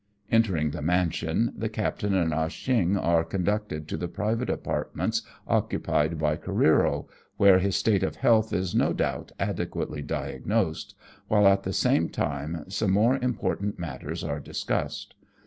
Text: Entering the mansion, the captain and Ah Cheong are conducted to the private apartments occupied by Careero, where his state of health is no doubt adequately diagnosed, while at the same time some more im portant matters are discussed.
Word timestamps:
Entering 0.31 0.71
the 0.71 0.81
mansion, 0.81 1.53
the 1.55 1.69
captain 1.69 2.15
and 2.15 2.33
Ah 2.33 2.47
Cheong 2.49 2.97
are 2.97 3.23
conducted 3.23 3.87
to 3.87 3.97
the 3.97 4.07
private 4.07 4.49
apartments 4.49 5.21
occupied 5.47 6.17
by 6.17 6.37
Careero, 6.37 7.05
where 7.37 7.59
his 7.59 7.75
state 7.75 8.01
of 8.01 8.15
health 8.15 8.51
is 8.51 8.73
no 8.73 8.93
doubt 8.93 9.31
adequately 9.37 10.01
diagnosed, 10.01 10.95
while 11.27 11.47
at 11.47 11.61
the 11.61 11.71
same 11.71 12.09
time 12.09 12.65
some 12.67 12.89
more 12.89 13.17
im 13.17 13.35
portant 13.35 13.77
matters 13.77 14.23
are 14.23 14.39
discussed. 14.39 15.13